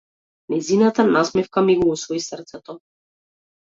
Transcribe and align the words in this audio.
Нејзината 0.53 1.05
насмевка 1.11 1.65
ми 1.69 1.79
го 1.85 1.89
освои 1.99 2.27
срцето. 2.33 2.81